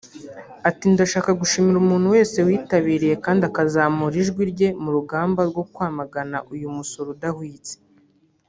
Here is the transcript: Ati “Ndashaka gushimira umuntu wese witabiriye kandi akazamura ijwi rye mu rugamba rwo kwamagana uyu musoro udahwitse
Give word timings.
Ati 0.69 0.85
“Ndashaka 0.93 1.31
gushimira 1.41 1.77
umuntu 1.79 2.07
wese 2.15 2.37
witabiriye 2.47 3.15
kandi 3.25 3.41
akazamura 3.49 4.15
ijwi 4.21 4.43
rye 4.51 4.67
mu 4.81 4.89
rugamba 4.95 5.39
rwo 5.49 5.63
kwamagana 5.73 6.37
uyu 6.53 6.67
musoro 6.77 7.09
udahwitse 7.15 7.73